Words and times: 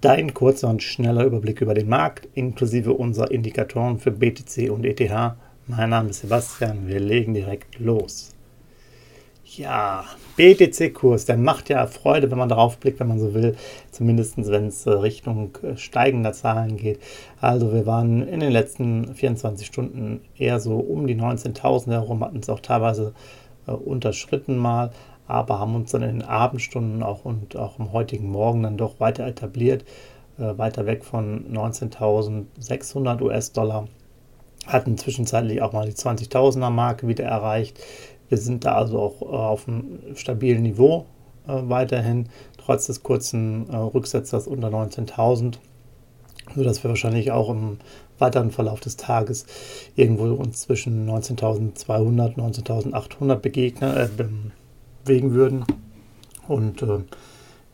Dein 0.00 0.32
kurzer 0.32 0.68
und 0.68 0.80
schneller 0.80 1.24
Überblick 1.24 1.60
über 1.60 1.74
den 1.74 1.88
Markt, 1.88 2.28
inklusive 2.34 2.92
unserer 2.92 3.32
Indikatoren 3.32 3.98
für 3.98 4.12
BTC 4.12 4.70
und 4.70 4.86
ETH. 4.86 5.10
Mein 5.66 5.90
Name 5.90 6.10
ist 6.10 6.20
Sebastian, 6.20 6.86
wir 6.86 7.00
legen 7.00 7.34
direkt 7.34 7.80
los. 7.80 8.30
Ja, 9.44 10.04
BTC-Kurs, 10.36 11.24
der 11.24 11.36
macht 11.36 11.68
ja 11.68 11.84
Freude, 11.88 12.30
wenn 12.30 12.38
man 12.38 12.48
darauf 12.48 12.78
blickt, 12.78 13.00
wenn 13.00 13.08
man 13.08 13.18
so 13.18 13.34
will, 13.34 13.56
zumindest 13.90 14.36
wenn 14.36 14.68
es 14.68 14.86
äh, 14.86 14.90
Richtung 14.90 15.58
äh, 15.62 15.76
steigender 15.76 16.32
Zahlen 16.32 16.76
geht. 16.76 17.00
Also 17.40 17.72
wir 17.72 17.84
waren 17.84 18.22
in 18.28 18.38
den 18.38 18.52
letzten 18.52 19.16
24 19.16 19.66
Stunden 19.66 20.20
eher 20.36 20.60
so 20.60 20.76
um 20.76 21.08
die 21.08 21.16
19.000 21.16 21.90
herum, 21.90 22.22
hatten 22.22 22.38
es 22.38 22.48
auch 22.48 22.60
teilweise 22.60 23.14
äh, 23.66 23.72
unterschritten 23.72 24.58
mal, 24.58 24.92
aber 25.28 25.58
haben 25.60 25.74
uns 25.74 25.92
dann 25.92 26.02
in 26.02 26.20
den 26.20 26.22
Abendstunden 26.22 27.02
auch 27.02 27.24
und 27.24 27.54
auch 27.54 27.78
am 27.78 27.92
heutigen 27.92 28.30
Morgen 28.30 28.62
dann 28.62 28.78
doch 28.78 28.98
weiter 28.98 29.26
etabliert, 29.26 29.84
äh, 30.38 30.56
weiter 30.56 30.86
weg 30.86 31.04
von 31.04 31.52
19.600 31.52 33.20
US-Dollar. 33.20 33.86
Hatten 34.66 34.98
zwischenzeitlich 34.98 35.62
auch 35.62 35.72
mal 35.72 35.86
die 35.86 35.94
20.000er 35.94 36.70
Marke 36.70 37.06
wieder 37.08 37.24
erreicht. 37.24 37.78
Wir 38.28 38.38
sind 38.38 38.64
da 38.64 38.74
also 38.74 38.98
auch 38.98 39.22
äh, 39.22 39.26
auf 39.26 39.68
einem 39.68 40.00
stabilen 40.14 40.62
Niveau 40.62 41.04
äh, 41.46 41.52
weiterhin, 41.68 42.28
trotz 42.56 42.86
des 42.86 43.02
kurzen 43.02 43.68
äh, 43.70 43.76
Rücksetzers 43.76 44.46
unter 44.46 44.68
19.000, 44.68 45.58
sodass 46.56 46.82
wir 46.82 46.88
wahrscheinlich 46.88 47.32
auch 47.32 47.50
im 47.50 47.78
weiteren 48.18 48.50
Verlauf 48.50 48.80
des 48.80 48.96
Tages 48.96 49.44
irgendwo 49.94 50.24
uns 50.34 50.62
zwischen 50.62 51.08
19.200 51.08 52.34
und 52.34 52.56
19.800 52.56 53.36
begegnen, 53.36 54.57
bewegen 55.08 55.32
würden. 55.32 55.64
Und 56.46 56.82
äh, 56.82 57.00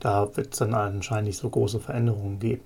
da 0.01 0.35
wird 0.37 0.53
es 0.53 0.59
dann 0.61 0.75
anscheinend 0.75 1.27
nicht 1.27 1.39
so 1.39 1.51
große 1.51 1.81
Veränderungen 1.81 2.39
geben. 2.39 2.63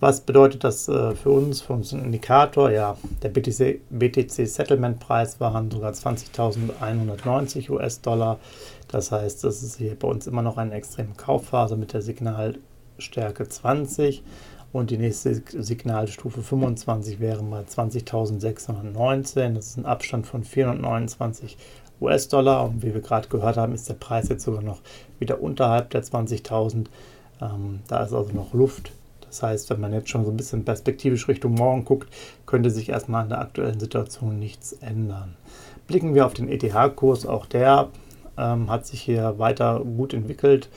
Was 0.00 0.22
bedeutet 0.22 0.64
das 0.64 0.88
äh, 0.88 1.14
für 1.14 1.30
uns, 1.30 1.60
für 1.60 1.74
unseren 1.74 2.02
Indikator? 2.04 2.70
Ja, 2.70 2.96
der 3.22 3.28
BTC, 3.28 3.80
BTC 3.90 4.48
Settlement 4.48 4.98
Preis 4.98 5.38
waren 5.40 5.70
sogar 5.70 5.92
20.190 5.92 7.70
US-Dollar. 7.70 8.38
Das 8.88 9.12
heißt, 9.12 9.44
das 9.44 9.62
ist 9.62 9.76
hier 9.76 9.94
bei 9.98 10.08
uns 10.08 10.26
immer 10.26 10.40
noch 10.40 10.56
eine 10.56 10.72
extreme 10.74 11.12
Kaufphase 11.16 11.76
mit 11.76 11.92
der 11.92 12.00
Signalstärke 12.00 13.46
20 13.46 14.22
und 14.72 14.90
die 14.90 14.98
nächste 14.98 15.34
Signalstufe 15.34 16.42
25 16.42 17.20
wäre 17.20 17.42
mal 17.42 17.64
20.619. 17.64 19.54
Das 19.54 19.66
ist 19.66 19.76
ein 19.76 19.84
Abstand 19.84 20.26
von 20.26 20.44
429 20.44 21.58
US-Dollar. 22.00 22.64
Und 22.64 22.82
wie 22.82 22.94
wir 22.94 23.00
gerade 23.00 23.28
gehört 23.28 23.56
haben, 23.56 23.74
ist 23.74 23.88
der 23.88 23.94
Preis 23.94 24.28
jetzt 24.28 24.44
sogar 24.44 24.62
noch 24.62 24.80
wieder 25.18 25.40
unterhalb 25.42 25.90
der 25.90 26.02
20.000. 26.02 26.86
Ähm, 27.40 27.80
da 27.88 28.02
ist 28.02 28.12
also 28.12 28.30
noch 28.32 28.54
Luft. 28.54 28.92
Das 29.26 29.42
heißt, 29.42 29.70
wenn 29.70 29.80
man 29.80 29.92
jetzt 29.92 30.08
schon 30.08 30.24
so 30.24 30.30
ein 30.30 30.36
bisschen 30.36 30.64
perspektivisch 30.64 31.28
Richtung 31.28 31.54
morgen 31.54 31.84
guckt, 31.84 32.08
könnte 32.46 32.70
sich 32.70 32.88
erstmal 32.88 33.22
an 33.22 33.28
der 33.28 33.40
aktuellen 33.40 33.78
Situation 33.78 34.38
nichts 34.38 34.72
ändern. 34.72 35.36
Blicken 35.86 36.14
wir 36.14 36.26
auf 36.26 36.34
den 36.34 36.48
ETH-Kurs, 36.48 37.26
auch 37.26 37.46
der 37.46 37.88
ähm, 38.36 38.68
hat 38.70 38.86
sich 38.86 39.00
hier 39.00 39.38
weiter 39.38 39.80
gut 39.80 40.14
entwickelt. 40.14 40.68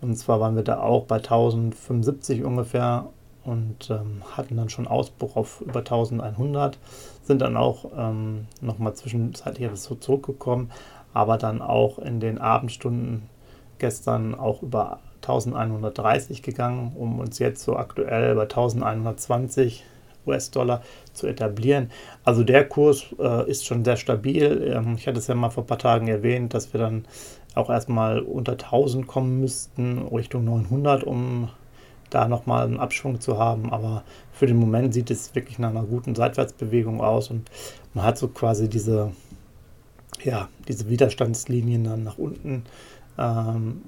Und 0.00 0.16
zwar 0.16 0.40
waren 0.40 0.56
wir 0.56 0.64
da 0.64 0.80
auch 0.80 1.04
bei 1.04 1.16
1075 1.16 2.42
ungefähr 2.42 3.08
und 3.44 3.90
ähm, 3.90 4.22
hatten 4.36 4.56
dann 4.56 4.68
schon 4.68 4.86
Ausbruch 4.86 5.36
auf 5.36 5.60
über 5.60 5.80
1100, 5.80 6.78
sind 7.24 7.40
dann 7.40 7.56
auch 7.56 7.86
ähm, 7.96 8.46
nochmal 8.60 8.94
zwischenzeitlich 8.94 9.68
so 9.74 9.94
zurückgekommen, 9.94 10.70
aber 11.12 11.38
dann 11.38 11.60
auch 11.62 11.98
in 11.98 12.20
den 12.20 12.38
Abendstunden 12.38 13.28
gestern 13.78 14.34
auch 14.34 14.62
über 14.62 15.00
1130 15.22 16.42
gegangen, 16.42 16.92
um 16.96 17.18
uns 17.18 17.38
jetzt 17.38 17.62
so 17.62 17.76
aktuell 17.76 18.34
bei 18.34 18.42
1120 18.42 19.84
US-Dollar 20.26 20.82
zu 21.12 21.26
etablieren. 21.26 21.90
Also 22.24 22.44
der 22.44 22.68
Kurs 22.68 23.06
äh, 23.18 23.50
ist 23.50 23.66
schon 23.66 23.84
sehr 23.84 23.96
stabil. 23.96 24.72
Ähm, 24.74 24.94
ich 24.96 25.06
hatte 25.06 25.18
es 25.18 25.26
ja 25.26 25.34
mal 25.34 25.50
vor 25.50 25.64
ein 25.64 25.66
paar 25.66 25.78
Tagen 25.78 26.08
erwähnt, 26.08 26.54
dass 26.54 26.72
wir 26.72 26.80
dann 26.80 27.04
auch 27.54 27.70
erstmal 27.70 28.20
unter 28.20 28.52
1000 28.52 29.06
kommen 29.06 29.40
müssten, 29.40 29.98
Richtung 29.98 30.44
900, 30.44 31.04
um 31.04 31.48
da 32.14 32.28
nochmal 32.28 32.66
einen 32.66 32.80
Abschwung 32.80 33.20
zu 33.20 33.38
haben. 33.38 33.72
Aber 33.72 34.04
für 34.32 34.46
den 34.46 34.56
Moment 34.56 34.94
sieht 34.94 35.10
es 35.10 35.34
wirklich 35.34 35.58
nach 35.58 35.70
einer 35.70 35.84
guten 35.84 36.14
Seitwärtsbewegung 36.14 37.00
aus 37.00 37.30
und 37.30 37.50
man 37.94 38.04
hat 38.04 38.18
so 38.18 38.28
quasi 38.28 38.68
diese, 38.68 39.12
ja, 40.22 40.48
diese 40.68 40.88
Widerstandslinien 40.88 41.84
dann 41.84 42.04
nach 42.04 42.18
unten, 42.18 42.64
ähm, 43.18 43.82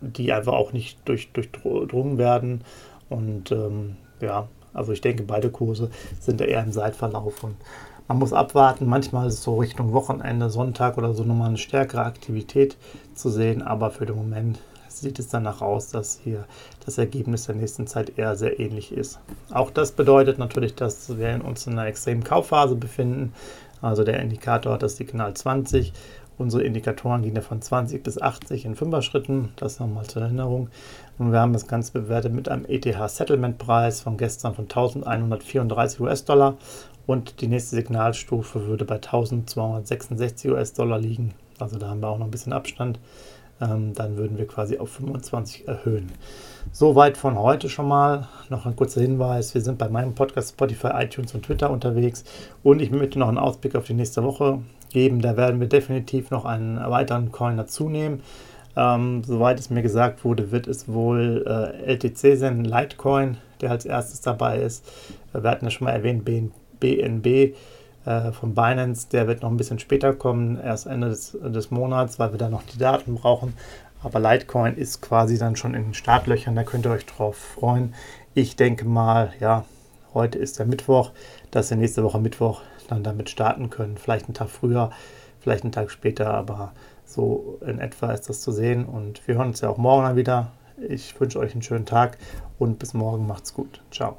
die 0.00 0.32
einfach 0.32 0.52
auch 0.52 0.72
nicht 0.72 0.98
durch, 1.06 1.32
durchdrungen 1.32 2.18
werden. 2.18 2.62
Und 3.08 3.52
ähm, 3.52 3.96
ja, 4.20 4.48
also 4.72 4.92
ich 4.92 5.00
denke, 5.00 5.22
beide 5.22 5.50
Kurse 5.50 5.90
sind 6.20 6.40
eher 6.40 6.62
im 6.62 6.72
Seitverlauf 6.72 7.42
und 7.44 7.56
man 8.08 8.18
muss 8.18 8.32
abwarten. 8.32 8.86
Manchmal 8.86 9.26
ist 9.26 9.34
es 9.34 9.42
so 9.42 9.56
Richtung 9.56 9.92
Wochenende, 9.92 10.50
Sonntag 10.50 10.96
oder 10.98 11.12
so 11.14 11.24
nochmal 11.24 11.48
eine 11.48 11.58
stärkere 11.58 12.04
Aktivität 12.04 12.76
zu 13.14 13.30
sehen, 13.30 13.62
aber 13.62 13.90
für 13.90 14.06
den 14.06 14.16
Moment 14.16 14.60
sieht 15.00 15.18
es 15.18 15.28
danach 15.28 15.60
aus, 15.60 15.90
dass 15.90 16.20
hier 16.22 16.44
das 16.84 16.98
Ergebnis 16.98 17.46
der 17.46 17.54
nächsten 17.54 17.86
Zeit 17.86 18.18
eher 18.18 18.36
sehr 18.36 18.58
ähnlich 18.60 18.92
ist. 18.92 19.20
Auch 19.50 19.70
das 19.70 19.92
bedeutet 19.92 20.38
natürlich, 20.38 20.74
dass 20.74 21.16
wir 21.18 21.44
uns 21.44 21.66
in 21.66 21.74
einer 21.74 21.88
extremen 21.88 22.24
Kaufphase 22.24 22.74
befinden. 22.74 23.32
Also 23.82 24.04
der 24.04 24.20
Indikator 24.20 24.74
hat 24.74 24.82
das 24.82 24.96
Signal 24.96 25.34
20. 25.34 25.92
Unsere 26.38 26.64
Indikatoren 26.64 27.22
gehen 27.22 27.34
ja 27.34 27.40
von 27.40 27.62
20 27.62 28.02
bis 28.02 28.20
80 28.20 28.66
in 28.66 28.76
5er 28.76 29.02
Schritten. 29.02 29.52
Das 29.56 29.80
nochmal 29.80 30.06
zur 30.06 30.22
Erinnerung. 30.22 30.68
Und 31.18 31.32
wir 31.32 31.40
haben 31.40 31.54
das 31.54 31.66
Ganze 31.66 31.92
bewertet 31.92 32.32
mit 32.32 32.48
einem 32.48 32.66
ETH-Settlement-Preis 32.66 34.02
von 34.02 34.18
gestern 34.18 34.54
von 34.54 34.64
1134 34.64 36.00
US-Dollar. 36.00 36.56
Und 37.06 37.40
die 37.40 37.46
nächste 37.46 37.76
Signalstufe 37.76 38.66
würde 38.66 38.84
bei 38.84 38.96
1266 38.96 40.50
US-Dollar 40.50 40.98
liegen. 40.98 41.34
Also 41.58 41.78
da 41.78 41.88
haben 41.88 42.00
wir 42.00 42.08
auch 42.08 42.18
noch 42.18 42.26
ein 42.26 42.30
bisschen 42.30 42.52
Abstand 42.52 42.98
ähm, 43.60 43.94
dann 43.94 44.16
würden 44.16 44.38
wir 44.38 44.46
quasi 44.46 44.78
auf 44.78 44.90
25 44.90 45.66
erhöhen. 45.68 46.12
Soweit 46.72 47.16
von 47.16 47.38
heute 47.38 47.68
schon 47.68 47.88
mal. 47.88 48.28
Noch 48.50 48.66
ein 48.66 48.76
kurzer 48.76 49.00
Hinweis: 49.00 49.54
Wir 49.54 49.60
sind 49.60 49.78
bei 49.78 49.88
meinem 49.88 50.14
Podcast 50.14 50.50
Spotify, 50.50 50.88
iTunes 50.94 51.34
und 51.34 51.44
Twitter 51.44 51.70
unterwegs 51.70 52.24
und 52.62 52.80
ich 52.80 52.90
möchte 52.90 53.18
noch 53.18 53.28
einen 53.28 53.38
Ausblick 53.38 53.74
auf 53.76 53.84
die 53.84 53.94
nächste 53.94 54.22
Woche 54.22 54.60
geben. 54.90 55.20
Da 55.20 55.36
werden 55.36 55.60
wir 55.60 55.68
definitiv 55.68 56.30
noch 56.30 56.44
einen 56.44 56.78
weiteren 56.78 57.32
Coin 57.32 57.56
dazu 57.56 57.88
nehmen. 57.88 58.22
Ähm, 58.76 59.22
soweit 59.24 59.58
es 59.58 59.70
mir 59.70 59.82
gesagt 59.82 60.24
wurde, 60.24 60.52
wird 60.52 60.66
es 60.66 60.86
wohl 60.86 61.44
äh, 61.46 61.94
LTC 61.94 62.36
sein, 62.36 62.64
Litecoin, 62.64 63.38
der 63.62 63.70
als 63.70 63.86
erstes 63.86 64.20
dabei 64.20 64.58
ist. 64.58 64.86
Wir 65.32 65.50
hatten 65.50 65.64
ja 65.64 65.70
schon 65.70 65.86
mal 65.86 65.92
erwähnt, 65.92 66.24
BNB 66.80 67.54
äh, 68.06 68.32
von 68.32 68.54
Binance, 68.54 69.08
der 69.10 69.26
wird 69.26 69.42
noch 69.42 69.50
ein 69.50 69.56
bisschen 69.56 69.78
später 69.78 70.14
kommen, 70.14 70.58
erst 70.58 70.86
Ende 70.86 71.08
des, 71.08 71.36
des 71.42 71.70
Monats, 71.70 72.18
weil 72.18 72.32
wir 72.32 72.38
da 72.38 72.48
noch 72.48 72.62
die 72.62 72.78
Daten 72.78 73.16
brauchen. 73.16 73.54
Aber 74.02 74.20
Litecoin 74.20 74.76
ist 74.76 75.02
quasi 75.02 75.38
dann 75.38 75.56
schon 75.56 75.74
in 75.74 75.84
den 75.84 75.94
Startlöchern, 75.94 76.54
da 76.54 76.62
könnt 76.62 76.86
ihr 76.86 76.92
euch 76.92 77.06
drauf 77.06 77.36
freuen. 77.36 77.94
Ich 78.34 78.56
denke 78.56 78.84
mal, 78.84 79.32
ja, 79.40 79.64
heute 80.14 80.38
ist 80.38 80.58
der 80.58 80.66
Mittwoch, 80.66 81.10
dass 81.50 81.70
wir 81.70 81.76
nächste 81.76 82.04
Woche 82.04 82.20
Mittwoch 82.20 82.62
dann 82.88 83.02
damit 83.02 83.30
starten 83.30 83.70
können. 83.70 83.96
Vielleicht 83.96 84.26
einen 84.26 84.34
Tag 84.34 84.48
früher, 84.48 84.90
vielleicht 85.40 85.64
einen 85.64 85.72
Tag 85.72 85.90
später, 85.90 86.32
aber 86.32 86.72
so 87.04 87.58
in 87.66 87.78
etwa 87.78 88.12
ist 88.12 88.28
das 88.28 88.40
zu 88.40 88.52
sehen. 88.52 88.84
Und 88.84 89.26
wir 89.26 89.36
hören 89.36 89.48
uns 89.48 89.60
ja 89.60 89.68
auch 89.68 89.78
morgen 89.78 90.04
dann 90.04 90.16
wieder. 90.16 90.52
Ich 90.88 91.18
wünsche 91.18 91.38
euch 91.38 91.52
einen 91.52 91.62
schönen 91.62 91.86
Tag 91.86 92.18
und 92.58 92.78
bis 92.78 92.94
morgen 92.94 93.26
macht's 93.26 93.54
gut. 93.54 93.80
Ciao. 93.90 94.18